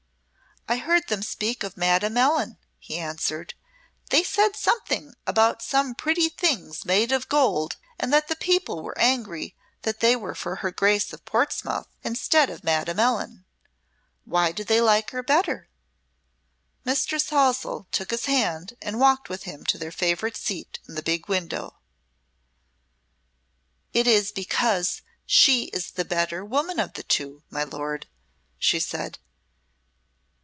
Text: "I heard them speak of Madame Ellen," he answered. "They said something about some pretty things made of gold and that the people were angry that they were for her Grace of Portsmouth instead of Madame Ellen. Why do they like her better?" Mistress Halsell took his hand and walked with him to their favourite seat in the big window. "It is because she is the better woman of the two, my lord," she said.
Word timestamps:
"I 0.69 0.77
heard 0.77 1.09
them 1.09 1.21
speak 1.21 1.63
of 1.65 1.75
Madame 1.75 2.15
Ellen," 2.15 2.57
he 2.79 2.97
answered. 2.97 3.55
"They 4.09 4.23
said 4.23 4.55
something 4.55 5.15
about 5.27 5.61
some 5.61 5.95
pretty 5.95 6.29
things 6.29 6.85
made 6.85 7.11
of 7.11 7.27
gold 7.27 7.75
and 7.99 8.13
that 8.13 8.29
the 8.29 8.37
people 8.37 8.81
were 8.81 8.97
angry 8.97 9.53
that 9.81 9.99
they 9.99 10.15
were 10.15 10.35
for 10.35 10.57
her 10.57 10.71
Grace 10.71 11.11
of 11.11 11.25
Portsmouth 11.25 11.87
instead 12.05 12.49
of 12.49 12.63
Madame 12.63 13.01
Ellen. 13.01 13.43
Why 14.23 14.53
do 14.53 14.63
they 14.63 14.79
like 14.79 15.09
her 15.09 15.21
better?" 15.21 15.67
Mistress 16.85 17.31
Halsell 17.31 17.87
took 17.91 18.11
his 18.11 18.23
hand 18.25 18.77
and 18.81 18.97
walked 18.97 19.27
with 19.27 19.43
him 19.43 19.65
to 19.65 19.77
their 19.77 19.91
favourite 19.91 20.37
seat 20.37 20.79
in 20.87 20.95
the 20.95 21.03
big 21.03 21.27
window. 21.27 21.79
"It 23.91 24.07
is 24.07 24.31
because 24.31 25.01
she 25.25 25.65
is 25.73 25.91
the 25.91 26.05
better 26.05 26.45
woman 26.45 26.79
of 26.79 26.93
the 26.93 27.03
two, 27.03 27.43
my 27.49 27.65
lord," 27.65 28.07
she 28.57 28.79
said. 28.79 29.17